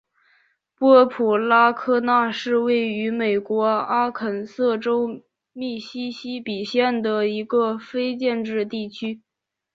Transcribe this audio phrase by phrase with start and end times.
[0.79, 5.21] 波普拉科纳是位于美国阿肯色州
[5.53, 9.21] 密西西比县的一个非建制地区。